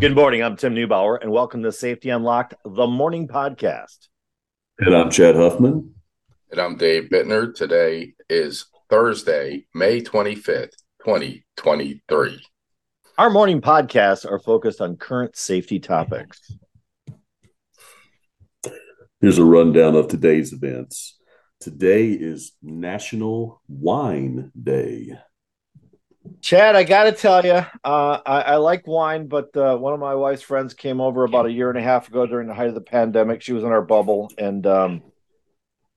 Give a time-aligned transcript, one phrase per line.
[0.00, 0.42] Good morning.
[0.42, 4.08] I'm Tim Neubauer, and welcome to Safety Unlocked, the morning podcast.
[4.78, 5.94] And I'm Chad Huffman.
[6.50, 7.54] And I'm Dave Bittner.
[7.54, 10.72] Today is Thursday, May 25th,
[11.04, 12.42] 2023.
[13.18, 16.50] Our morning podcasts are focused on current safety topics.
[19.20, 21.18] Here's a rundown of today's events.
[21.60, 25.18] Today is National Wine Day.
[26.42, 30.00] Chad, I got to tell you, uh, I, I, like wine, but uh, one of
[30.00, 32.68] my wife's friends came over about a year and a half ago during the height
[32.68, 33.40] of the pandemic.
[33.40, 35.02] She was in our bubble, and um,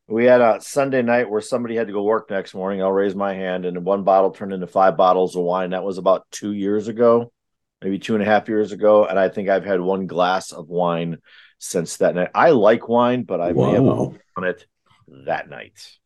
[0.08, 2.81] we had a Sunday night where somebody had to go work next morning.
[2.81, 5.72] I'll raise my hand, and one bottle turned into five bottles of wine.
[5.72, 7.31] That was about two years ago,
[7.81, 10.70] maybe two and a half years ago, and I think I've had one glass of
[10.70, 11.17] wine
[11.59, 12.31] since that night.
[12.34, 14.66] I like wine, but I may have on it
[15.25, 15.97] that night.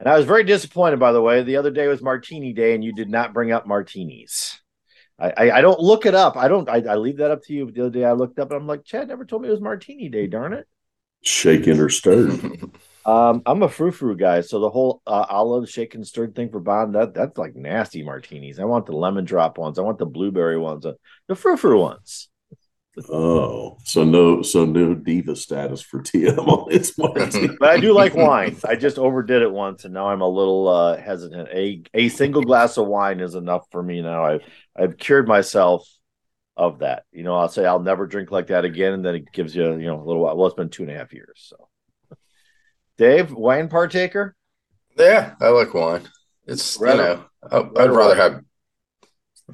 [0.00, 1.42] And I was very disappointed, by the way.
[1.42, 4.58] The other day was Martini Day, and you did not bring up martinis.
[5.18, 6.38] I, I, I don't look it up.
[6.38, 6.66] I don't.
[6.70, 7.66] I, I, leave that up to you.
[7.66, 9.52] But The other day I looked up, and I'm like, Chad never told me it
[9.52, 10.26] was Martini Day.
[10.26, 10.66] Darn it!
[11.22, 12.30] Shaken or stirred.
[13.04, 16.60] um, I'm a frou frou guy, so the whole uh, olive shaken stirred thing for
[16.60, 18.58] Bond that that's like nasty martinis.
[18.58, 19.78] I want the lemon drop ones.
[19.78, 20.86] I want the blueberry ones.
[20.86, 20.94] Uh,
[21.28, 22.29] the frou frou ones.
[23.08, 27.56] Oh, so no, so no diva status for TM on its martini.
[27.60, 28.56] but I do like wine.
[28.64, 31.48] I just overdid it once, and now I'm a little uh, hesitant.
[31.52, 34.24] A a single glass of wine is enough for me now.
[34.24, 34.42] I've
[34.76, 35.88] I've cured myself
[36.56, 37.04] of that.
[37.12, 39.70] You know, I'll say I'll never drink like that again, and then it gives you
[39.72, 40.36] you know a little while.
[40.36, 41.34] Well, it's been two and a half years.
[41.36, 41.68] So,
[42.98, 44.36] Dave, wine partaker?
[44.98, 46.08] Yeah, I like wine.
[46.46, 48.40] It's right you know, I, I'd rather have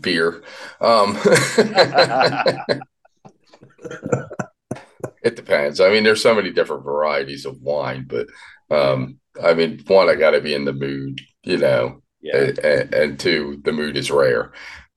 [0.00, 0.42] beer.
[0.81, 1.19] Um,
[5.22, 5.80] it depends.
[5.80, 8.27] I mean, there's so many different varieties of wine, but
[8.70, 12.50] um, I mean, one, I got to be in the mood, you know, yeah.
[12.62, 14.53] and, and, two, the mood is rare.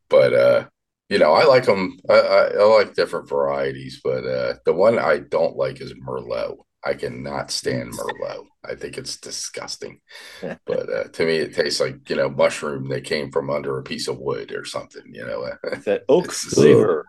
[0.09, 0.67] But uh,
[1.09, 1.97] you know, I like them.
[2.09, 6.57] I, I, I like different varieties, but uh, the one I don't like is Merlot.
[6.85, 8.45] I cannot stand Merlot.
[8.63, 10.01] I think it's disgusting.
[10.41, 13.83] but uh, to me, it tastes like you know mushroom that came from under a
[13.83, 15.03] piece of wood or something.
[15.11, 15.49] You know,
[15.85, 17.05] that oak flavor.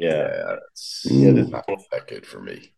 [0.00, 0.56] Yeah,
[1.04, 2.72] yeah, that's not that good for me.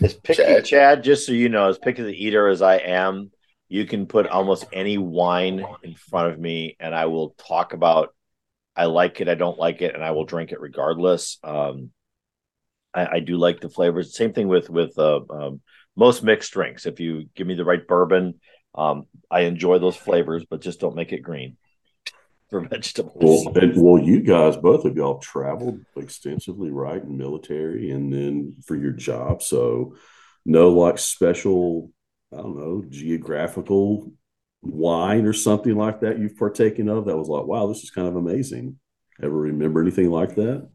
[0.00, 0.64] As picky, Chad.
[0.64, 3.30] Chad, just so you know, as picky the eater as I am,
[3.68, 8.14] you can put almost any wine in front of me, and I will talk about.
[8.74, 11.38] I like it, I don't like it, and I will drink it regardless.
[11.44, 11.90] Um,
[12.94, 14.16] I, I do like the flavors.
[14.16, 15.60] Same thing with with uh, um,
[15.94, 16.86] most mixed drinks.
[16.86, 18.40] If you give me the right bourbon,
[18.74, 21.58] um, I enjoy those flavors, but just don't make it green
[22.50, 23.46] for vegetables.
[23.46, 28.56] Well, and, well, you guys, both of y'all traveled extensively, right, in military and then
[28.66, 29.42] for your job.
[29.42, 29.94] So,
[30.44, 31.90] no like special,
[32.32, 34.12] I don't know, geographical
[34.62, 38.08] wine or something like that you've partaken of that was like, wow, this is kind
[38.08, 38.78] of amazing.
[39.22, 40.68] Ever remember anything like that?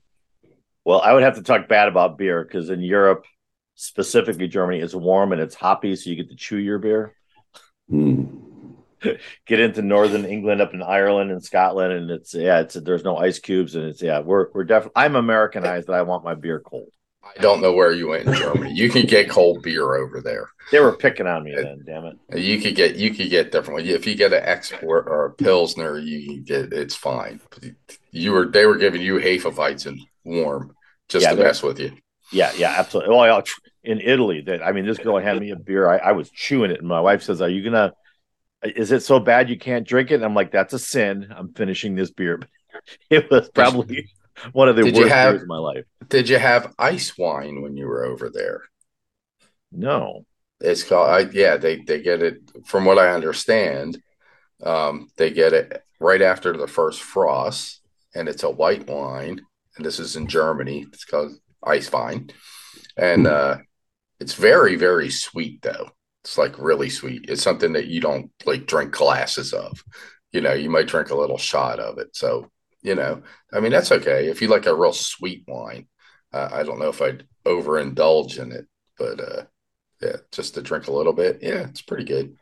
[0.84, 3.25] Well, I would have to talk bad about beer because in Europe,
[3.74, 7.14] specifically Germany, it's warm and it's hoppy, so you get to chew your beer.
[7.91, 8.45] Mm.
[9.48, 13.18] get into northern England up in Ireland and Scotland, and it's yeah, it's there's no
[13.18, 16.60] ice cubes, and it's yeah, we're we're definitely I'm Americanized, but I want my beer
[16.60, 16.90] cold.
[17.24, 18.74] I don't know where you went in Germany.
[18.74, 20.48] You can get cold beer over there.
[20.72, 22.18] They were picking on me uh, then, damn it.
[22.40, 23.88] You could get you could get different.
[23.88, 27.42] If you get an export or a pilsner, you can get it's fine.
[28.12, 30.76] You were they were giving you Hefeweizen warm
[31.10, 31.94] just yeah, to mess with you.
[32.32, 33.16] Yeah, yeah, absolutely.
[33.16, 33.44] Well,
[33.84, 35.88] in Italy, that I mean, this girl handed me a beer.
[35.88, 37.94] I, I was chewing it, and my wife says, "Are you gonna?"
[38.76, 40.16] Is it so bad you can't drink it?
[40.16, 41.34] And I'm like, that's a sin.
[41.36, 42.42] I'm finishing this beer.
[43.09, 44.12] It was probably
[44.52, 45.86] one of the did worst have, beers of my life.
[46.09, 48.62] Did you have ice wine when you were over there?
[49.72, 50.26] No.
[50.59, 53.98] It's called, I, yeah, they, they get it, from what I understand,
[54.62, 57.82] um, they get it right after the first frost,
[58.14, 59.42] and it's a white wine.
[59.78, 60.85] And this is in Germany.
[60.94, 61.34] It's called
[61.64, 62.29] ice wine.
[62.97, 63.58] And uh,
[64.20, 65.90] it's very, very sweet, though.
[66.26, 67.30] It's like really sweet.
[67.30, 69.84] It's something that you don't like drink glasses of.
[70.32, 72.16] You know, you might drink a little shot of it.
[72.16, 72.50] So,
[72.82, 73.22] you know,
[73.54, 74.28] I mean, that's okay.
[74.28, 75.86] If you like a real sweet wine,
[76.34, 78.66] uh, I don't know if I'd overindulge in it,
[78.98, 79.44] but uh,
[80.02, 81.44] yeah, just to drink a little bit.
[81.44, 82.36] Yeah, it's pretty good.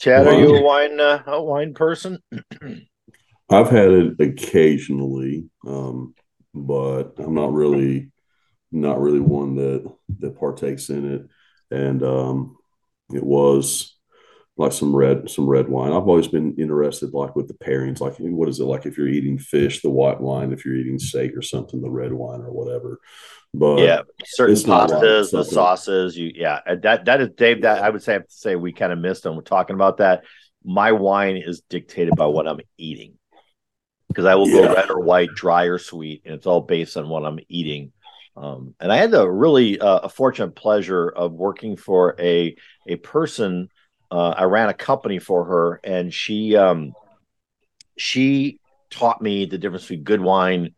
[0.00, 2.20] Chad, are you a wine uh, a wine person?
[3.50, 6.14] I've had it occasionally, um,
[6.54, 8.12] but I'm not really
[8.72, 11.28] not really one that that partakes in it.
[11.70, 12.56] And um,
[13.12, 13.96] it was
[14.56, 15.92] like some red some red wine.
[15.92, 19.08] I've always been interested like with the pairings, like what is it like if you're
[19.08, 22.52] eating fish, the white wine, if you're eating steak or something, the red wine or
[22.52, 22.98] whatever.
[23.54, 27.62] But yeah, certain pastas, like the sauces, you yeah, that that is Dave.
[27.62, 29.74] That I would say I have to say we kind of missed when we're talking
[29.74, 30.24] about that.
[30.62, 33.14] My wine is dictated by what I'm eating.
[34.10, 34.66] because I will yeah.
[34.66, 37.92] go red or white, dry or sweet, and it's all based on what I'm eating.
[38.36, 42.56] Um, and I had the really uh, a fortunate pleasure of working for a
[42.86, 43.68] a person.
[44.10, 46.94] Uh, I ran a company for her, and she um,
[47.96, 48.58] she
[48.90, 50.74] taught me the difference between good wine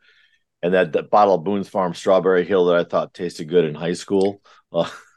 [0.63, 3.75] and that, that bottle of Boone's Farm Strawberry Hill that I thought tasted good in
[3.75, 4.43] high school.
[4.73, 4.89] Uh,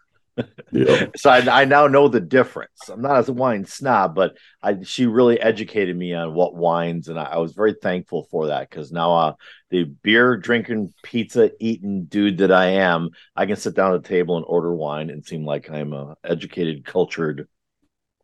[0.71, 1.07] yeah.
[1.15, 2.89] so I, I, now know the difference.
[2.89, 7.07] I'm not as a wine snob, but I, she really educated me on what wines,
[7.07, 9.33] and I, I was very thankful for that because now uh,
[9.69, 14.09] the beer drinking, pizza eating dude that I am, I can sit down at the
[14.09, 17.47] table and order wine and seem like I'm a educated, cultured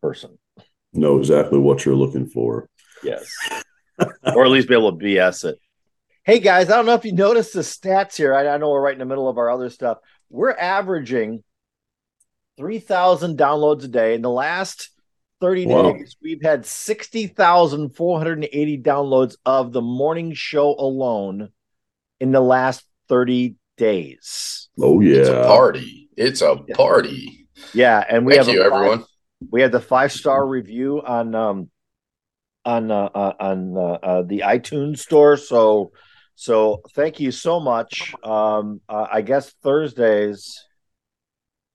[0.00, 0.38] person.
[0.92, 2.68] Know exactly what you're looking for.
[3.02, 3.34] Yes,
[3.98, 5.58] or at least be able to BS it.
[6.24, 8.34] Hey guys, I don't know if you noticed the stats here.
[8.34, 9.98] I, I know we're right in the middle of our other stuff.
[10.30, 11.42] We're averaging
[12.62, 14.14] 3,000 downloads a day.
[14.14, 14.90] In the last
[15.40, 15.94] 30 wow.
[15.94, 21.48] days, we've had 60,480 downloads of the morning show alone
[22.20, 24.68] in the last 30 days.
[24.80, 25.16] Oh, yeah.
[25.16, 26.08] It's a party.
[26.16, 27.48] It's a party.
[27.74, 28.04] Yeah.
[28.08, 29.04] And we Thank have you, five, everyone.
[29.50, 31.68] We had the five star review on, um,
[32.64, 35.36] on, uh, uh on, uh, uh, the iTunes store.
[35.36, 35.90] So,
[36.36, 38.14] so thank you so much.
[38.22, 40.64] Um, uh, I guess Thursdays,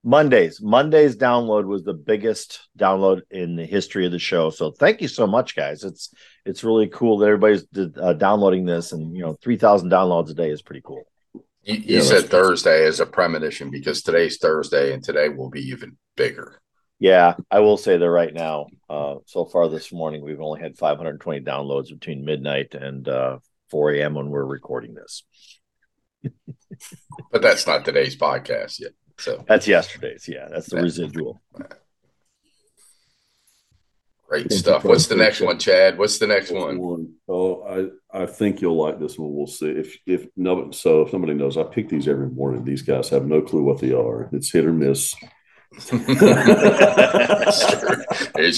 [0.07, 4.49] Mondays, Mondays download was the biggest download in the history of the show.
[4.49, 5.83] So thank you so much, guys.
[5.83, 6.13] It's
[6.45, 7.65] it's really cool that everybody's
[8.01, 11.03] uh, downloading this, and you know, three thousand downloads a day is pretty cool.
[11.33, 15.67] You, you yeah, said Thursday as a premonition because today's Thursday, and today will be
[15.71, 16.61] even bigger.
[16.99, 18.67] Yeah, I will say that right now.
[18.89, 23.39] Uh, so far this morning, we've only had 520 downloads between midnight and uh,
[23.71, 24.13] 4 a.m.
[24.13, 25.23] when we're recording this.
[27.29, 28.93] but that's not today's podcast yet.
[29.19, 30.27] So that's yesterday's.
[30.27, 31.41] Yeah, that's the residual.
[34.27, 34.83] Great stuff.
[34.83, 35.97] What's the next one, Chad?
[35.97, 37.13] What's the next one?
[37.29, 39.33] Oh, I I think you'll like this one.
[39.33, 40.71] We'll see if if no.
[40.71, 42.65] So if somebody knows, I pick these every morning.
[42.65, 44.29] These guys have no clue what they are.
[44.33, 45.15] It's hit or miss.
[45.71, 45.91] it's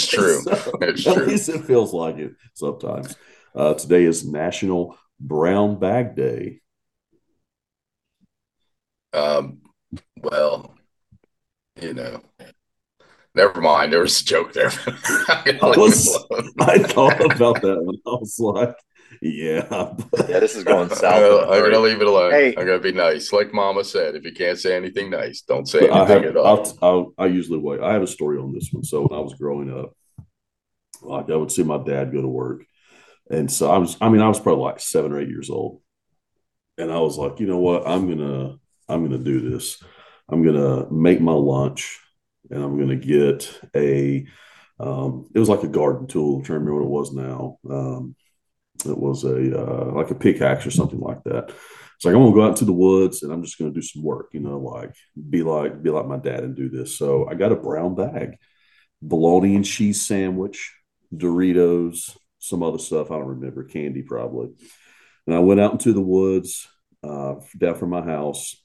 [0.07, 0.43] true.
[0.81, 1.13] It's true.
[1.13, 3.15] At least it feels like it sometimes.
[3.55, 6.61] Uh, today is National Brown Bag Day.
[9.13, 9.61] Um,
[10.21, 10.75] well,
[11.81, 12.21] you know,
[13.35, 13.93] never mind.
[13.93, 14.71] There was a joke there.
[14.87, 16.25] I, was,
[16.59, 17.95] I thought about that one.
[18.05, 18.75] I was like,
[19.21, 19.93] yeah.
[20.27, 21.43] Yeah, this is going south.
[21.43, 22.31] I'm going to leave it alone.
[22.31, 22.49] Hey.
[22.49, 23.33] I'm going to be nice.
[23.33, 26.45] Like Mama said, if you can't say anything nice, don't say anything have, at all.
[26.45, 27.81] I'll, I'll, i usually wait.
[27.81, 28.83] I have a story on this one.
[28.83, 29.93] So when I was growing up,
[31.01, 32.63] like I would see my dad go to work.
[33.31, 35.81] And so I was, I mean, I was probably like seven or eight years old.
[36.77, 37.87] And I was like, you know what?
[37.87, 38.59] I'm going to,
[38.89, 39.81] I'm going to do this.
[40.29, 41.99] I'm going to make my lunch
[42.49, 44.25] and I'm going to get a,
[44.79, 46.37] um, it was like a garden tool.
[46.37, 47.57] I'm trying to remember what it was now.
[47.69, 48.15] Um,
[48.85, 51.49] it was a, uh, like a pickaxe or something like that.
[51.49, 53.77] It's like, I'm going to go out into the woods and I'm just going to
[53.77, 54.95] do some work, you know, like
[55.29, 56.97] be like, be like my dad and do this.
[56.97, 58.37] So I got a brown bag,
[59.01, 60.73] bologna and cheese sandwich,
[61.13, 63.11] Doritos, some other stuff.
[63.11, 64.51] I don't remember, candy probably.
[65.27, 66.67] And I went out into the woods
[67.03, 68.55] uh, down from my house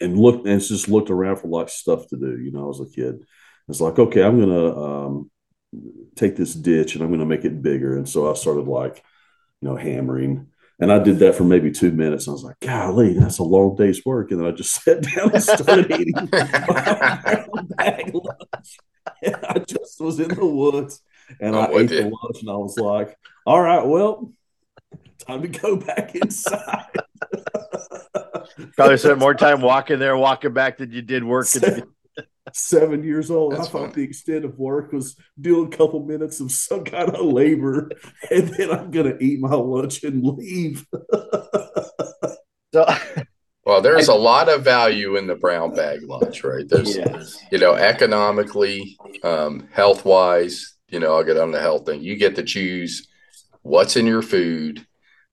[0.00, 2.40] and looked and just looked around for like stuff to do.
[2.40, 3.24] You know, as a kid,
[3.68, 5.30] it's like, okay, I'm gonna um,
[6.16, 7.96] take this ditch and I'm gonna make it bigger.
[7.96, 9.02] And so I started like,
[9.60, 10.48] you know, hammering.
[10.80, 12.26] And I did that for maybe two minutes.
[12.26, 14.32] I was like, golly, that's a long day's work.
[14.32, 16.14] And then I just sat down and started eating.
[19.24, 21.00] And I just was in the woods
[21.40, 24.32] and i ate the lunch and I was like, all right, well,
[25.18, 26.86] time to go back inside.
[28.76, 31.60] Probably spent more time walking there, walking back than you did working.
[31.60, 31.94] Seven,
[32.52, 33.52] seven years old.
[33.52, 37.10] That's I thought the extent of work was doing a couple minutes of some kind
[37.10, 37.90] of labor,
[38.30, 40.86] and then I'm gonna eat my lunch and leave.
[42.74, 42.86] so
[43.64, 46.68] well, there's a lot of value in the brown bag lunch, right?
[46.68, 47.38] There's, yes.
[47.52, 52.02] you know, economically, um, health wise, you know, I'll get on the health thing.
[52.02, 53.08] You get to choose
[53.62, 54.84] what's in your food.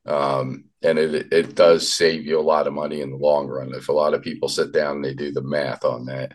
[0.06, 3.74] Um, and it it does save you a lot of money in the long run.
[3.74, 6.34] If a lot of people sit down and they do the math on that,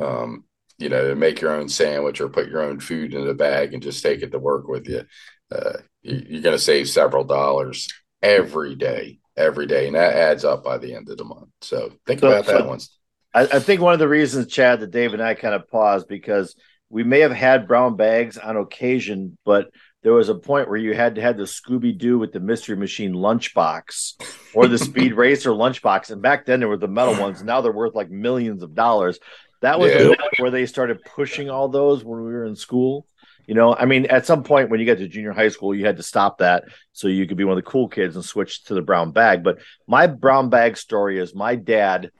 [0.00, 0.44] um,
[0.78, 3.72] you know, to make your own sandwich or put your own food in a bag
[3.72, 5.04] and just take it to work with you,
[5.52, 7.88] uh, you are going to save several dollars
[8.22, 11.50] every day, every day, and that adds up by the end of the month.
[11.60, 12.98] So think so, about that so once.
[13.32, 16.08] I, I think one of the reasons, Chad, that Dave and I kind of paused
[16.08, 16.56] because
[16.88, 19.70] we may have had brown bags on occasion, but
[20.04, 22.76] there was a point where you had to have the Scooby Doo with the Mystery
[22.76, 26.10] Machine lunchbox or the Speed Racer lunchbox.
[26.10, 27.42] And back then there were the metal ones.
[27.42, 29.18] Now they're worth like millions of dollars.
[29.62, 29.98] That was yeah.
[29.98, 33.06] the where they started pushing all those when we were in school.
[33.46, 35.86] You know, I mean, at some point when you get to junior high school, you
[35.86, 38.64] had to stop that so you could be one of the cool kids and switch
[38.64, 39.42] to the brown bag.
[39.42, 42.10] But my brown bag story is my dad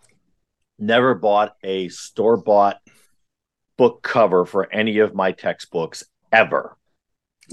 [0.79, 2.79] never bought a store bought
[3.77, 6.79] book cover for any of my textbooks ever.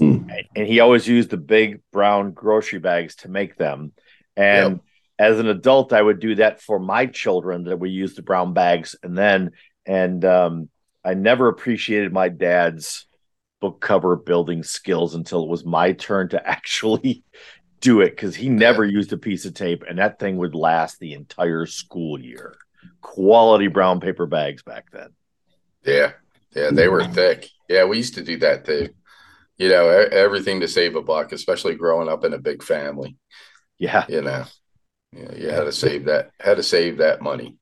[0.00, 0.30] Mm.
[0.54, 3.92] And he always used the big brown grocery bags to make them.
[4.36, 4.80] And yep.
[5.18, 8.54] as an adult, I would do that for my children that we use the brown
[8.54, 8.96] bags.
[9.02, 9.50] And then,
[9.86, 10.68] and um,
[11.04, 13.06] I never appreciated my dad's
[13.60, 17.24] book cover building skills until it was my turn to actually
[17.80, 20.98] do it because he never used a piece of tape and that thing would last
[20.98, 22.56] the entire school year.
[23.00, 25.10] Quality brown paper bags back then.
[25.84, 26.12] Yeah.
[26.54, 26.70] Yeah.
[26.72, 27.48] They were thick.
[27.68, 27.84] Yeah.
[27.84, 28.90] We used to do that too.
[29.62, 33.16] You know, everything to save a buck, especially growing up in a big family.
[33.78, 34.04] Yeah.
[34.08, 34.44] You know,
[35.12, 37.56] you, know, you had to save that, had to save that money.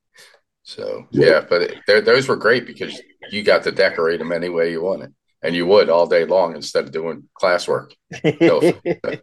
[0.63, 2.99] So, yeah, but it, those were great because
[3.31, 6.57] you got to decorate them any way you wanted and you would all day long
[6.57, 7.93] instead of doing classwork.
[8.39, 8.81] So,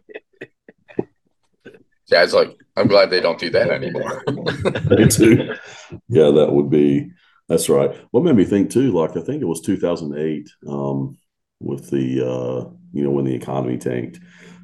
[2.08, 4.22] Dad's like, I'm glad they don't do that anymore.
[4.96, 5.52] Me too.
[6.08, 7.10] Yeah, that would be.
[7.48, 7.92] That's right.
[8.12, 11.18] What made me think too, like I think it was 2008, um,
[11.60, 14.20] with the uh, you know when the economy tanked,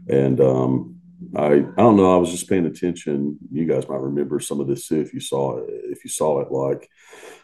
[0.09, 0.97] and um,
[1.37, 2.15] I I don't know.
[2.15, 3.39] I was just paying attention.
[3.51, 5.65] You guys might remember some of this too if you saw it.
[5.69, 6.89] If you saw it, like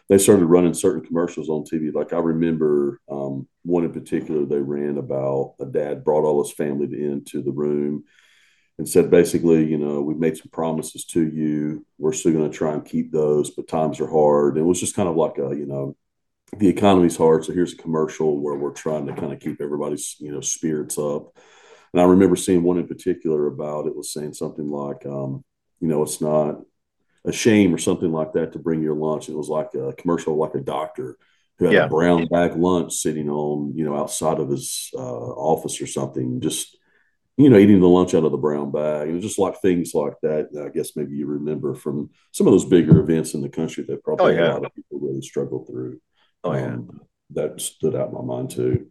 [0.09, 1.93] they started running certain commercials on TV.
[1.93, 6.53] Like I remember um, one in particular they ran about a dad brought all his
[6.53, 8.03] family into the room
[8.77, 11.85] and said basically, you know, we've made some promises to you.
[11.97, 14.55] We're still going to try and keep those, but times are hard.
[14.55, 15.95] And it was just kind of like a, you know,
[16.57, 17.45] the economy's hard.
[17.45, 20.97] So here's a commercial where we're trying to kind of keep everybody's, you know, spirits
[20.97, 21.37] up.
[21.93, 25.43] And I remember seeing one in particular about it was saying something like, um,
[25.79, 26.61] you know, it's not
[27.25, 29.29] a shame or something like that to bring your lunch.
[29.29, 31.17] It was like a commercial, like a doctor
[31.57, 31.85] who had yeah.
[31.85, 36.41] a brown bag lunch sitting on, you know, outside of his uh, office or something,
[36.41, 36.77] just,
[37.37, 39.09] you know, eating the lunch out of the brown bag.
[39.09, 42.65] And just like things like that, I guess maybe you remember from some of those
[42.65, 44.51] bigger events in the country that probably oh, yeah.
[44.51, 45.99] a lot of people really struggle through.
[46.43, 46.73] Oh, yeah.
[46.73, 47.01] Um,
[47.33, 48.87] that stood out in my mind too.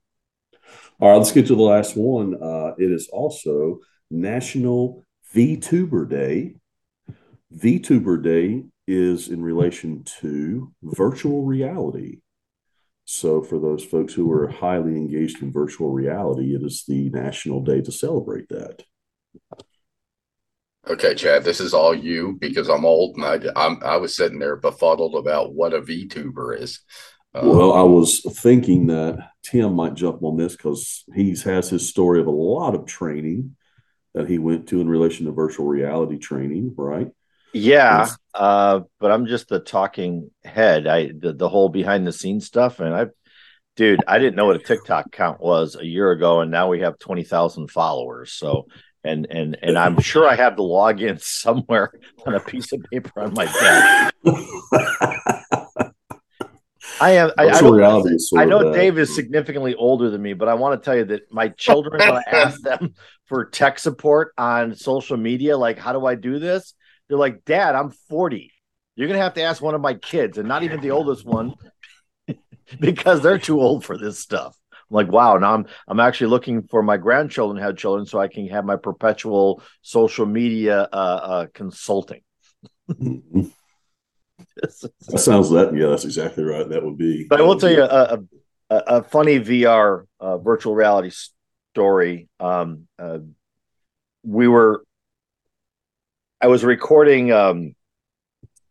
[0.98, 2.40] All right, let's get to the last one.
[2.42, 3.80] Uh, it is also
[4.10, 5.04] National
[5.34, 6.56] VTuber Day.
[7.54, 12.20] VTuber Day is in relation to virtual reality.
[13.04, 17.62] So, for those folks who are highly engaged in virtual reality, it is the national
[17.62, 18.84] day to celebrate that.
[20.88, 24.38] Okay, Chad, this is all you because I'm old and I, I'm, I was sitting
[24.38, 26.80] there befuddled about what a VTuber is.
[27.34, 31.88] Um, well, I was thinking that Tim might jump on this because he has his
[31.88, 33.56] story of a lot of training
[34.14, 37.08] that he went to in relation to virtual reality training, right?
[37.52, 40.86] Yeah, uh, but I'm just the talking head.
[40.86, 43.06] I the, the whole behind the scenes stuff, and I,
[43.76, 46.80] dude, I didn't know what a TikTok count was a year ago, and now we
[46.80, 48.32] have twenty thousand followers.
[48.32, 48.66] So,
[49.02, 51.92] and and and I'm sure I have the login somewhere
[52.24, 54.14] on a piece of paper on my desk.
[57.00, 57.30] I am.
[57.38, 58.04] I, I, know,
[58.36, 61.32] I know Dave is significantly older than me, but I want to tell you that
[61.32, 66.04] my children, when I ask them for tech support on social media, like how do
[66.04, 66.74] I do this?
[67.08, 68.52] They're like, Dad, I'm 40.
[68.96, 71.54] You're gonna have to ask one of my kids, and not even the oldest one,
[72.80, 74.54] because they're too old for this stuff.
[74.72, 78.28] I'm like, wow, now I'm I'm actually looking for my grandchildren have children so I
[78.28, 82.20] can have my perpetual social media uh, uh, consulting.
[85.08, 86.68] that sounds that yeah, that's exactly right.
[86.68, 87.26] That would be.
[87.28, 88.18] But I will tell you a,
[88.68, 91.10] a, a funny VR uh, virtual reality
[91.72, 92.28] story.
[92.38, 93.18] Um, uh,
[94.22, 94.84] we were
[96.40, 97.74] I was recording um,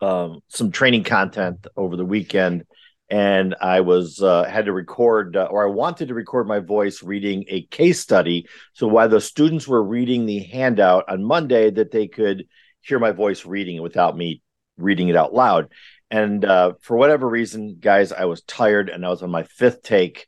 [0.01, 2.63] um, some training content over the weekend,
[3.09, 7.03] and I was uh, had to record uh, or I wanted to record my voice
[7.03, 8.47] reading a case study.
[8.73, 12.47] So while the students were reading the handout on Monday, that they could
[12.81, 14.41] hear my voice reading it without me
[14.81, 15.69] reading it out loud.
[16.11, 19.83] And uh, for whatever reason, guys, I was tired and I was on my fifth
[19.83, 20.27] take,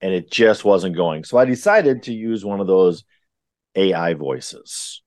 [0.00, 1.24] and it just wasn't going.
[1.24, 3.04] So I decided to use one of those
[3.74, 5.02] AI voices.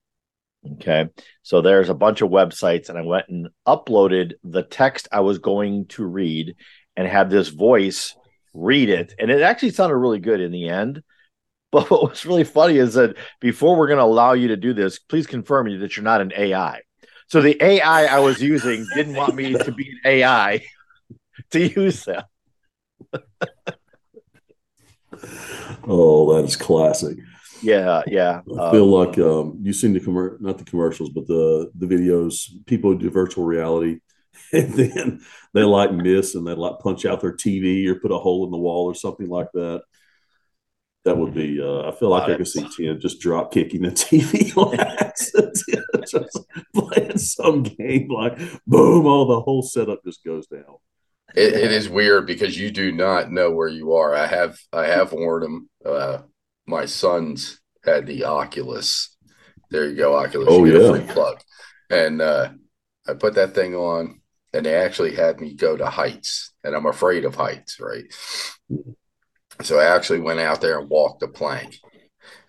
[0.73, 1.07] Okay.
[1.41, 5.39] So there's a bunch of websites, and I went and uploaded the text I was
[5.39, 6.55] going to read
[6.97, 8.15] and had this voice
[8.53, 9.13] read it.
[9.17, 11.03] And it actually sounded really good in the end.
[11.71, 14.73] But what was really funny is that before we're going to allow you to do
[14.73, 16.81] this, please confirm that you're not an AI.
[17.29, 20.65] So the AI I was using didn't want me to be an AI
[21.51, 22.23] to use them.
[25.87, 27.17] oh, that is classic.
[27.61, 28.41] Yeah, yeah.
[28.59, 31.85] I feel um, like um, you've seen the commer- not the commercials, but the the
[31.85, 32.47] videos.
[32.65, 33.99] People do virtual reality,
[34.53, 35.21] and then
[35.53, 38.51] they like miss and they like punch out their TV or put a hole in
[38.51, 39.83] the wall or something like that.
[41.05, 41.61] that would be.
[41.61, 44.55] Uh, I feel like I could see Tim just drop kicking the TV
[46.07, 46.39] just
[46.75, 50.77] playing some game like boom, all the whole setup just goes down.
[51.35, 54.15] It, it is weird because you do not know where you are.
[54.15, 55.69] I have I have warned them.
[55.85, 56.19] Uh,
[56.65, 59.15] my sons had the Oculus.
[59.69, 60.47] There you go, Oculus.
[60.49, 61.39] Oh you yeah, free plug.
[61.89, 62.49] And uh,
[63.07, 64.21] I put that thing on,
[64.53, 68.05] and they actually had me go to heights, and I'm afraid of heights, right?
[69.61, 71.79] So I actually went out there and walked the plank,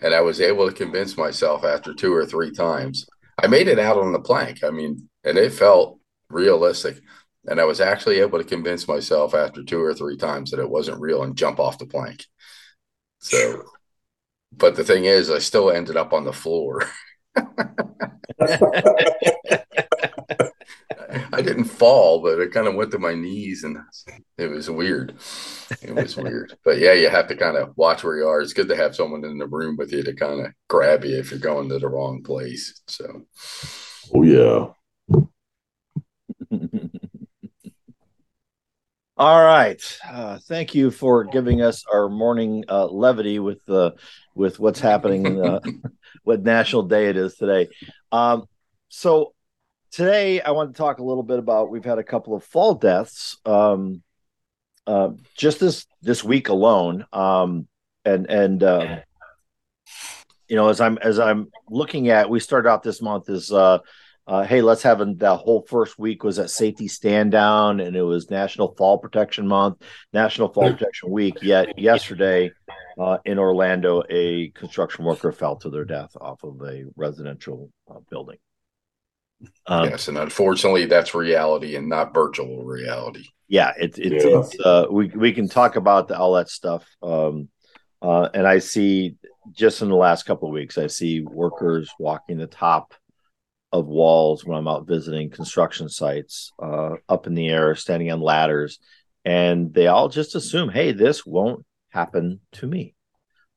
[0.01, 3.07] and I was able to convince myself after two or three times.
[3.43, 4.63] I made it out on the plank.
[4.65, 5.99] I mean, and it felt
[6.29, 7.01] realistic.
[7.47, 10.69] And I was actually able to convince myself after two or three times that it
[10.69, 12.27] wasn't real and jump off the plank.
[13.19, 13.63] So,
[14.53, 16.85] but the thing is, I still ended up on the floor.
[21.33, 23.79] I didn't fall, but it kind of went to my knees and
[24.39, 25.15] it was weird.
[25.83, 26.57] It was weird.
[26.65, 28.41] But yeah, you have to kind of watch where you are.
[28.41, 31.19] It's good to have someone in the room with you to kind of grab you
[31.19, 32.81] if you're going to the wrong place.
[32.87, 33.23] So,
[34.15, 34.67] oh, yeah.
[39.17, 39.99] All right.
[40.11, 43.91] Uh, thank you for giving us our morning uh, levity with uh,
[44.35, 45.61] with what's happening, uh,
[46.25, 47.69] what national day it is today.
[48.13, 48.47] Um,
[48.89, 49.35] so
[49.91, 51.71] today I want to talk a little bit about.
[51.71, 54.03] We've had a couple of fall deaths um,
[54.87, 57.69] uh, just this this week alone, um,
[58.05, 59.01] and and uh,
[60.49, 63.79] you know as I'm as I'm looking at, we started out this month as uh,
[64.27, 67.97] uh, hey, let's have a, that whole first week was at safety stand down, and
[67.97, 69.83] it was National Fall Protection Month,
[70.13, 71.37] National Fall Protection Week.
[71.43, 72.53] Yet yesterday
[72.99, 77.99] uh, in Orlando, a construction worker fell to their death off of a residential uh,
[78.09, 78.39] building.
[79.67, 83.25] Um, yes, and unfortunately, that's reality and not virtual reality.
[83.49, 84.41] Yeah, it, it, yeah.
[84.41, 86.85] it's uh, we we can talk about the, all that stuff.
[87.03, 87.49] Um,
[88.03, 89.17] uh, and I see
[89.53, 92.95] just in the last couple of weeks, I see workers walking the top
[93.73, 98.21] of walls when I'm out visiting construction sites, uh, up in the air, standing on
[98.21, 98.79] ladders,
[99.25, 102.95] and they all just assume, "Hey, this won't happen to me,"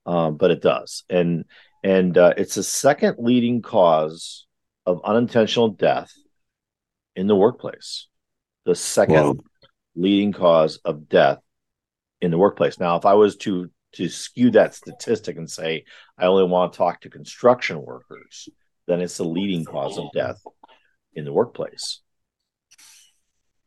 [0.06, 1.46] um, but it does, and
[1.84, 4.46] and uh, it's the second leading cause
[4.86, 6.12] of unintentional death
[7.16, 8.08] in the workplace.
[8.66, 9.36] The second wow.
[9.96, 11.40] leading cause of death
[12.22, 12.80] in the workplace.
[12.80, 15.86] Now, if I was to to skew that statistic and say
[16.18, 18.50] I only want to talk to construction workers,
[18.88, 20.42] then it's the leading cause of death
[21.14, 22.02] in the workplace.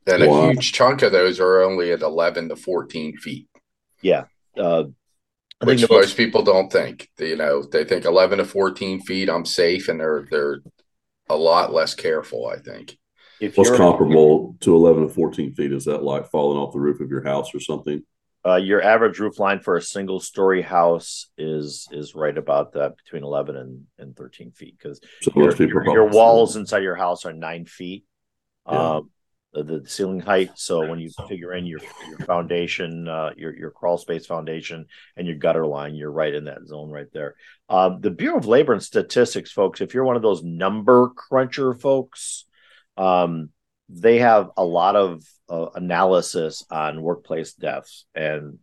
[0.06, 0.48] And wow.
[0.48, 3.48] a huge chunk of those are only at 11 to 14 feet.
[4.02, 4.24] Yeah.
[4.56, 4.84] Uh,
[5.62, 7.08] Which most, most people don't think.
[7.18, 10.60] You know, they think 11 to 14 feet, I'm safe, and they're they're
[11.28, 12.46] a lot less careful.
[12.46, 12.96] I think.
[13.40, 15.72] If What's comparable to 11 to 14 feet?
[15.72, 18.02] Is that like falling off the roof of your house or something?
[18.46, 22.96] Uh, your average roof line for a single story house is is right about that
[22.96, 27.24] between 11 and, and 13 feet because so your, your, your, walls inside your house
[27.24, 28.04] are nine feet
[28.70, 28.96] yeah.
[28.96, 29.10] um,
[29.62, 30.50] the, ceiling height.
[30.54, 35.26] So when you figure in your your foundation uh, your your crawl space foundation and
[35.26, 37.34] your gutter line you're right in that zone right there.
[37.68, 41.74] Um, the bureau of labor and statistics folks if you're one of those number cruncher
[41.74, 42.44] folks
[42.96, 43.50] um,
[43.88, 48.58] they have a lot of uh, analysis on workplace deaths, and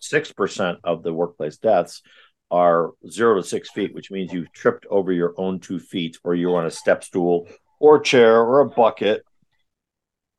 [0.00, 2.02] six percent of the workplace deaths
[2.50, 6.34] are zero to six feet, which means you've tripped over your own two feet, or
[6.34, 7.48] you're on a step stool,
[7.80, 9.24] or chair, or a bucket,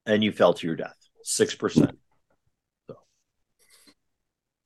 [0.07, 0.95] and you fell to your death.
[1.23, 1.97] Six percent.
[2.87, 2.95] So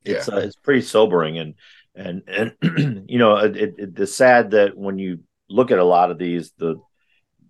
[0.06, 0.36] it's yeah.
[0.36, 1.56] uh, it's pretty sobering, and
[1.96, 6.12] and and you know it, it, it's sad that when you look at a lot
[6.12, 6.76] of these, the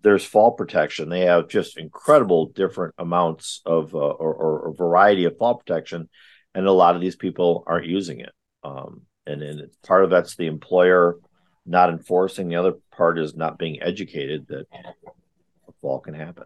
[0.01, 1.09] there's fall protection.
[1.09, 6.09] They have just incredible different amounts of uh, or, or, variety of fall protection,
[6.55, 8.31] and a lot of these people aren't using it.
[8.63, 11.17] Um, and, and part of that's the employer
[11.65, 12.49] not enforcing.
[12.49, 16.45] The other part is not being educated that a fall can happen.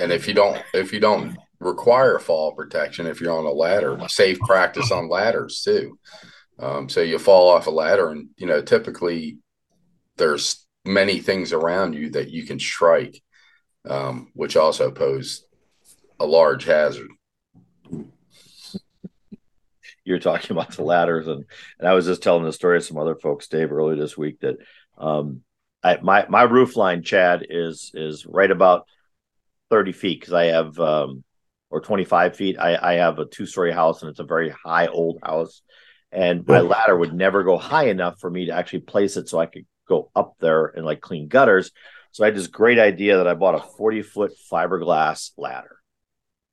[0.00, 3.98] And if you don't, if you don't require fall protection, if you're on a ladder,
[4.08, 5.98] safe practice on ladders too.
[6.58, 9.38] Um, so you fall off a ladder, and you know typically
[10.16, 13.22] there's many things around you that you can strike,
[13.88, 15.44] um, which also pose
[16.18, 17.10] a large hazard.
[20.04, 21.44] You're talking about the ladders, and
[21.78, 24.40] and I was just telling the story of some other folks, Dave, earlier this week
[24.40, 24.56] that
[24.96, 25.42] um,
[25.82, 28.86] I, my my roof line, Chad, is is right about
[29.70, 31.24] thirty feet because I have um,
[31.70, 32.58] or twenty five feet.
[32.58, 35.62] I, I have a two story house, and it's a very high old house,
[36.12, 39.38] and my ladder would never go high enough for me to actually place it so
[39.38, 41.72] I could go up there and like clean gutters.
[42.12, 45.76] So I had this great idea that I bought a 40 foot fiberglass ladder.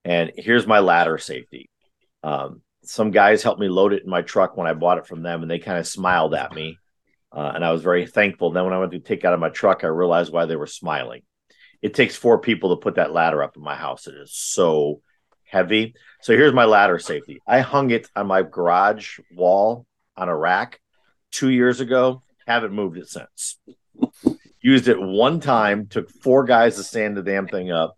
[0.05, 1.69] And here's my ladder safety.
[2.23, 5.21] Um, some guys helped me load it in my truck when I bought it from
[5.21, 6.77] them, and they kind of smiled at me,
[7.31, 8.51] uh, and I was very thankful.
[8.51, 10.55] Then when I went to take it out of my truck, I realized why they
[10.55, 11.23] were smiling.
[11.81, 14.07] It takes four people to put that ladder up in my house.
[14.07, 15.01] It is so
[15.43, 15.95] heavy.
[16.21, 17.41] So here's my ladder safety.
[17.47, 19.85] I hung it on my garage wall
[20.15, 20.79] on a rack
[21.31, 22.23] two years ago.
[22.47, 23.57] Haven't moved it since.
[24.61, 25.87] Used it one time.
[25.87, 27.95] Took four guys to stand the damn thing up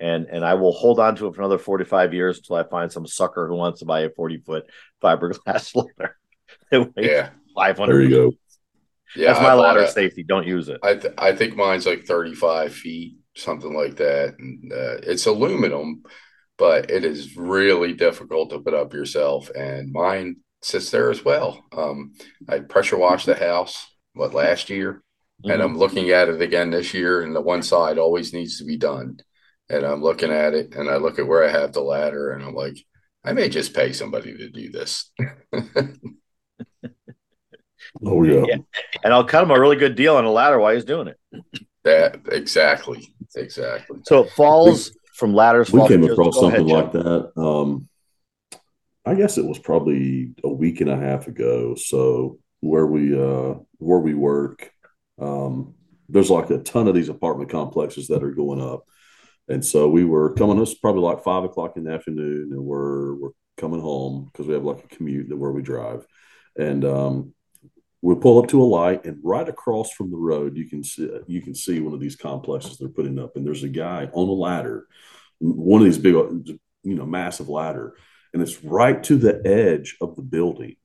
[0.00, 2.90] and and I will hold on to it for another 45 years until I find
[2.90, 4.64] some sucker who wants to buy a 40 foot
[5.02, 6.16] fiberglass ladder.
[6.96, 7.92] yeah, 500.
[7.92, 8.32] There you go.
[9.14, 10.22] Yeah, that's my ladder a, safety.
[10.22, 10.78] Don't use it.
[10.82, 16.02] I th- I think mine's like 35 feet, something like that, and uh, it's aluminum,
[16.58, 19.50] but it is really difficult to put up yourself.
[19.50, 21.64] And mine sits there as well.
[21.72, 22.12] Um,
[22.48, 25.02] I pressure washed the house what last year,
[25.44, 25.50] mm-hmm.
[25.50, 28.64] and I'm looking at it again this year, and the one side always needs to
[28.64, 29.20] be done
[29.70, 32.42] and I'm looking at it and I look at where I have the ladder and
[32.42, 32.76] I'm like,
[33.24, 35.10] I may just pay somebody to do this.
[38.04, 38.44] oh yeah.
[38.46, 38.56] yeah.
[39.04, 41.18] And I'll cut him a really good deal on a ladder while he's doing it.
[41.84, 43.14] That exactly.
[43.36, 44.00] Exactly.
[44.04, 45.72] So it falls from ladders.
[45.72, 47.32] We came across something ahead, like that.
[47.36, 47.88] Um,
[49.06, 51.74] I guess it was probably a week and a half ago.
[51.74, 54.70] So where we uh where we work,
[55.18, 55.74] um,
[56.08, 58.84] there's like a ton of these apartment complexes that are going up
[59.50, 63.14] and so we were coming, us probably like five o'clock in the afternoon, and we're
[63.14, 66.06] we're coming home because we have like a commute that where we drive.
[66.56, 67.34] And um,
[68.02, 71.10] we pull up to a light, and right across from the road, you can see
[71.26, 74.28] you can see one of these complexes they're putting up, and there's a guy on
[74.28, 74.86] a ladder,
[75.38, 77.94] one of these big, you know, massive ladder,
[78.32, 80.76] and it's right to the edge of the building,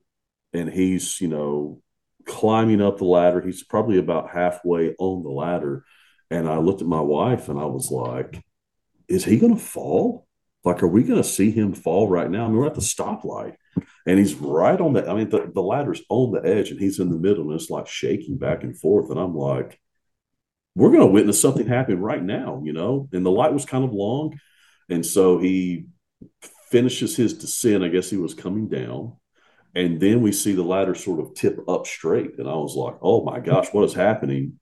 [0.52, 1.80] and he's you know
[2.26, 3.40] climbing up the ladder.
[3.40, 5.84] He's probably about halfway on the ladder,
[6.30, 8.42] and I looked at my wife, and I was like,
[9.08, 10.26] is he going to fall?
[10.64, 12.44] Like, are we going to see him fall right now?
[12.44, 13.54] I mean, we're at the stoplight
[14.06, 17.00] and he's right on the, I mean, the, the ladder's on the edge and he's
[17.00, 19.10] in the middle and it's like shaking back and forth.
[19.10, 19.80] And I'm like,
[20.76, 23.08] we're going to witness something happen right now, you know?
[23.12, 24.38] And the light was kind of long.
[24.88, 25.86] And so he
[26.70, 27.82] finishes his descent.
[27.82, 29.16] I guess he was coming down.
[29.74, 32.38] And then we see the ladder sort of tip up straight.
[32.38, 34.60] And I was like, oh my gosh, what is happening?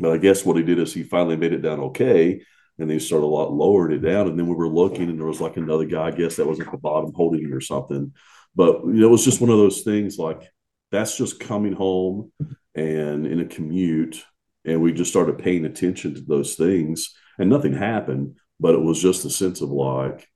[0.00, 2.40] But I guess what he did is he finally made it down okay
[2.78, 4.28] and they started a lot lowered it down.
[4.28, 6.60] And then we were looking, and there was like another guy, I guess that was
[6.60, 8.12] at the bottom holding it or something.
[8.56, 10.50] But you it was just one of those things like
[10.90, 12.32] that's just coming home
[12.74, 14.24] and in a commute,
[14.64, 18.36] and we just started paying attention to those things, and nothing happened.
[18.58, 20.26] But it was just a sense of like,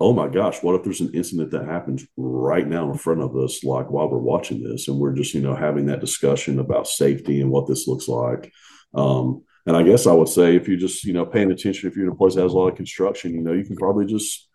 [0.00, 3.36] oh my gosh, what if there's an incident that happens right now in front of
[3.36, 6.88] us, like while we're watching this, and we're just you know having that discussion about
[6.88, 8.52] safety and what this looks like.
[8.92, 11.94] Um, and I guess I would say if you're just, you know, paying attention, if
[11.94, 14.06] you're in a place that has a lot of construction, you know, you can probably
[14.06, 14.48] just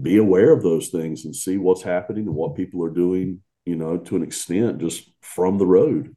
[0.00, 3.76] be aware of those things and see what's happening and what people are doing, you
[3.76, 6.14] know, to an extent just from the road.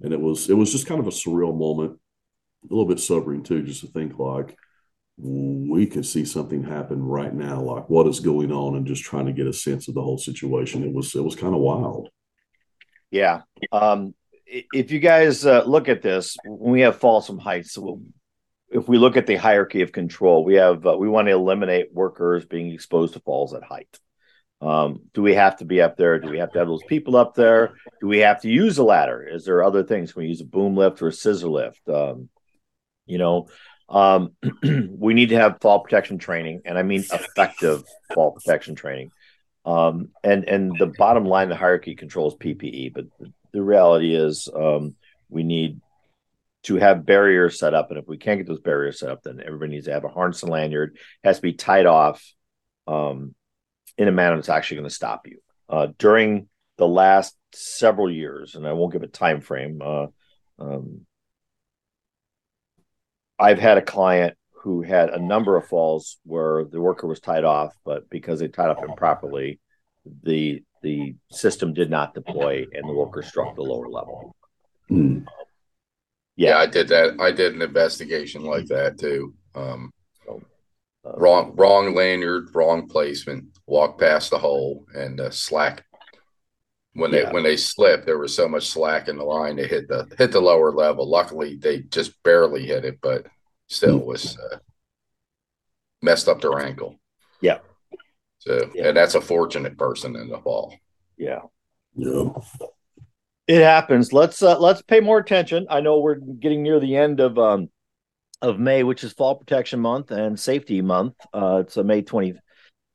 [0.00, 1.98] And it was it was just kind of a surreal moment,
[2.64, 4.56] a little bit sobering too, just to think like
[5.16, 9.26] we could see something happen right now, like what is going on, and just trying
[9.26, 10.84] to get a sense of the whole situation.
[10.84, 12.08] It was it was kind of wild.
[13.10, 13.42] Yeah.
[13.72, 14.14] Um,
[14.46, 17.76] if you guys uh, look at this, when we have falls from heights.
[18.70, 21.92] If we look at the hierarchy of control, we have uh, we want to eliminate
[21.92, 23.98] workers being exposed to falls at height.
[24.60, 26.18] Um, do we have to be up there?
[26.18, 27.74] Do we have to have those people up there?
[28.00, 29.22] Do we have to use a ladder?
[29.22, 30.12] Is there other things?
[30.12, 31.88] Can we use a boom lift or a scissor lift?
[31.88, 32.28] Um,
[33.06, 33.48] you know,
[33.88, 39.10] um, we need to have fall protection training, and I mean effective fall protection training.
[39.64, 43.06] Um, and and the bottom line, the hierarchy controls PPE, but
[43.52, 44.94] the reality is um,
[45.28, 45.80] we need
[46.64, 47.90] to have barriers set up.
[47.90, 50.08] And if we can't get those barriers set up, then everybody needs to have a
[50.08, 50.94] harness and lanyard.
[50.94, 52.24] It has to be tied off
[52.86, 53.34] um,
[53.96, 55.38] in a manner that's actually going to stop you.
[55.68, 60.06] Uh, during the last several years, and I won't give a time frame, uh,
[60.58, 61.06] um,
[63.38, 67.44] I've had a client who had a number of falls where the worker was tied
[67.44, 69.60] off, but because they tied up improperly,
[70.22, 74.34] the the system did not deploy and the worker struck the lower level.
[74.90, 75.26] Mm.
[76.38, 76.50] Yeah.
[76.50, 76.58] yeah.
[76.58, 77.20] I did that.
[77.20, 79.34] I did an investigation like that too.
[79.54, 79.92] Um,
[80.24, 80.40] so,
[81.04, 83.44] uh, wrong, wrong lanyard, wrong placement.
[83.66, 85.84] Walk past the hole and uh, slack.
[86.94, 87.32] When they yeah.
[87.32, 89.56] when they slipped, there was so much slack in the line.
[89.56, 91.08] They hit the hit the lower level.
[91.08, 93.26] Luckily, they just barely hit it, but
[93.66, 94.06] still mm.
[94.06, 94.58] was uh,
[96.02, 96.98] messed up their ankle.
[97.40, 97.58] Yeah.
[98.38, 98.88] So, yeah.
[98.88, 100.74] and that's a fortunate person in the fall.
[101.16, 101.40] Yeah.
[101.94, 102.30] Yeah.
[103.48, 104.12] It happens.
[104.12, 105.66] Let's uh, let's pay more attention.
[105.70, 107.70] I know we're getting near the end of um
[108.42, 111.14] of May, which is Fall Protection Month and Safety Month.
[111.32, 112.34] Uh, it's a May twenty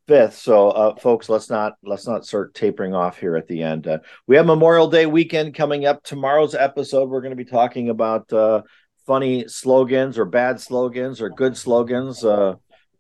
[0.08, 0.36] fifth.
[0.36, 3.88] So, uh, folks, let's not let's not start tapering off here at the end.
[3.88, 6.04] Uh, we have Memorial Day weekend coming up.
[6.04, 8.62] Tomorrow's episode, we're going to be talking about uh,
[9.08, 12.24] funny slogans or bad slogans or good slogans.
[12.24, 12.54] Uh,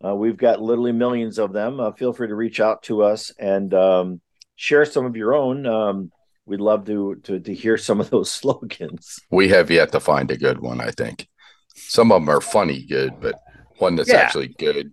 [0.03, 1.79] uh, we've got literally millions of them.
[1.79, 4.21] Uh, feel free to reach out to us and um,
[4.55, 5.67] share some of your own.
[5.67, 6.11] Um,
[6.45, 9.19] we'd love to, to to hear some of those slogans.
[9.31, 10.81] We have yet to find a good one.
[10.81, 11.27] I think
[11.75, 13.35] some of them are funny good, but
[13.77, 14.17] one that's yeah.
[14.17, 14.91] actually good,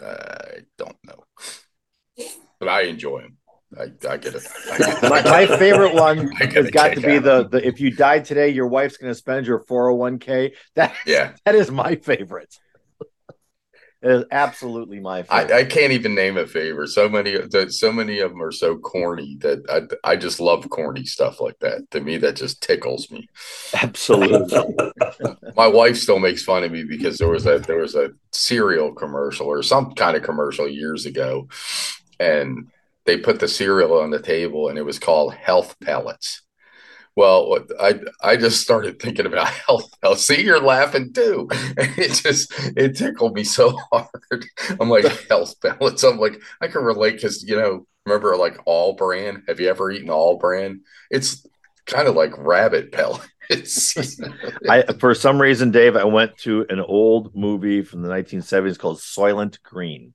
[0.00, 1.24] I don't know.
[2.58, 3.36] But I enjoy them.
[3.76, 4.46] I, I get it.
[4.70, 8.24] I get my, my, favorite one has got to be the, the if you died
[8.24, 10.52] today, your wife's going to spend your 401k.
[10.76, 12.56] That yeah, that is my favorite.
[14.06, 15.52] It is absolutely my favorite.
[15.52, 16.90] I, I, can't even name a favorite.
[16.90, 17.36] So many,
[17.70, 21.58] so many of them are so corny that I, I just love corny stuff like
[21.58, 21.90] that.
[21.90, 23.28] To me, that just tickles me.
[23.74, 24.64] Absolutely.
[25.56, 28.92] my wife still makes fun of me because there was a there was a cereal
[28.92, 31.48] commercial or some kind of commercial years ago,
[32.20, 32.68] and
[33.06, 36.42] they put the cereal on the table and it was called health pellets.
[37.16, 39.90] Well, I I just started thinking about health.
[40.02, 41.48] I'll see, you're laughing too.
[41.78, 44.44] It just it tickled me so hard.
[44.78, 46.02] I'm like health pellets.
[46.04, 49.44] I'm like I can relate because you know remember like All-Bran.
[49.48, 50.82] Have you ever eaten All-Bran?
[51.10, 51.46] It's
[51.86, 53.96] kind of like rabbit pellets.
[54.68, 58.98] I for some reason, Dave, I went to an old movie from the 1970s called
[58.98, 60.12] Soylent Green.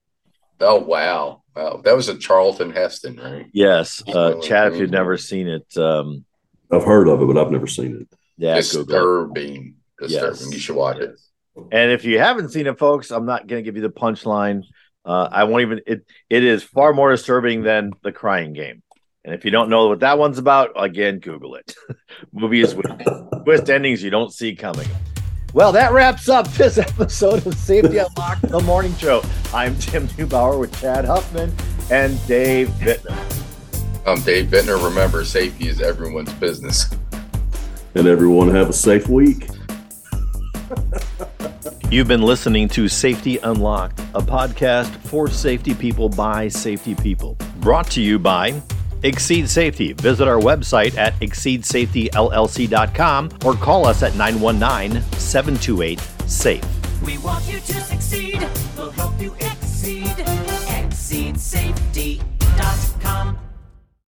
[0.60, 1.82] Oh wow, wow!
[1.84, 3.48] That was a Charlton Heston, right?
[3.54, 4.74] Yes, uh, Chad.
[4.74, 6.26] If you've never seen it, um,
[6.72, 8.18] I've heard of it, but I've never seen it.
[8.38, 10.10] Yeah, disturbing, disturbing.
[10.10, 10.52] Yes.
[10.52, 11.16] You should watch it.
[11.72, 14.64] And if you haven't seen it, folks, I'm not going to give you the punchline.
[15.04, 15.82] Uh, I won't even.
[15.86, 18.84] It it is far more disturbing than the Crying Game.
[19.24, 21.76] And if you don't know what that one's about, again, Google it.
[22.34, 22.88] Movies with
[23.44, 24.88] twist endings you don't see coming.
[25.54, 29.22] Well, that wraps up this episode of Safety Unlocked, the morning show.
[29.54, 31.54] I'm Tim Neubauer with Chad Huffman
[31.92, 33.41] and Dave Bittner.
[34.06, 34.84] I'm Dave Bittner.
[34.84, 36.90] Remember, safety is everyone's business.
[37.94, 39.48] And everyone have a safe week.
[41.92, 47.38] You've been listening to Safety Unlocked, a podcast for safety people by safety people.
[47.58, 48.60] Brought to you by
[49.04, 49.94] Exceed Safety.
[49.94, 56.64] Visit our website at exceedsafetyllc.com or call us at 919 728 SAFE.
[57.04, 58.40] We want you to succeed.
[58.78, 59.36] We'll help you